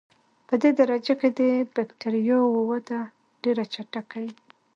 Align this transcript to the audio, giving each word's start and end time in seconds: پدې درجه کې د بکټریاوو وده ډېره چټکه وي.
پدې 0.47 0.69
درجه 0.79 1.13
کې 1.19 1.29
د 1.39 1.41
بکټریاوو 1.73 2.61
وده 2.69 2.99
ډېره 3.41 3.63
چټکه 3.73 4.17
وي. 4.23 4.31